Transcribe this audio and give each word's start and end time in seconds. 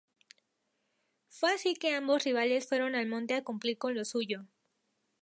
Fue 1.27 1.51
así 1.53 1.75
que 1.75 1.93
ambos 1.93 2.23
rivales 2.23 2.67
fueron 2.67 2.95
al 2.95 3.05
monte 3.07 3.35
a 3.35 3.43
cumplir 3.43 3.77
con 3.77 3.93
lo 3.93 4.03
suyo. 4.03 4.47